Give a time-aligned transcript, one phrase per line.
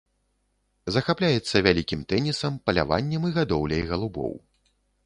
[0.95, 4.33] Захапляецца вялікім тэнісам, паляваннем і гадоўляй галубоў.